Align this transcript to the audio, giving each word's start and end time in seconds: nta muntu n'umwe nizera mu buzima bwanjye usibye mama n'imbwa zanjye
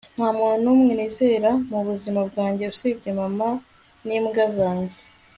nta 0.15 0.27
muntu 0.37 0.55
n'umwe 0.63 0.91
nizera 0.97 1.51
mu 1.71 1.79
buzima 1.87 2.19
bwanjye 2.29 2.63
usibye 2.73 3.09
mama 3.19 3.47
n'imbwa 4.05 4.43
zanjye 4.57 4.99